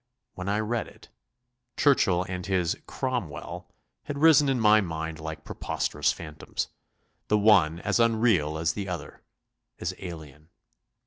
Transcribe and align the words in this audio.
When 0.33 0.49
I 0.49 0.59
read 0.59 0.87
it, 0.87 1.09
Churchill 1.77 2.23
and 2.27 2.43
his 2.43 2.75
"Cromwell" 2.87 3.67
had 4.05 4.17
risen 4.17 4.49
in 4.49 4.59
my 4.59 4.81
mind 4.81 5.19
like 5.19 5.43
preposterous 5.43 6.11
phantoms; 6.11 6.69
the 7.27 7.37
one 7.37 7.79
as 7.81 7.99
unreal 7.99 8.57
as 8.57 8.73
the 8.73 8.89
other 8.89 9.21
as 9.77 9.93
alien. 9.99 10.49